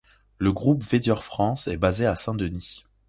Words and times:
Le 0.39 0.51
Groupe 0.51 0.81
Vedior 0.81 1.23
France 1.23 1.67
est 1.67 1.77
basé 1.77 2.07
à 2.07 2.15
Saint-Denis. 2.15 2.85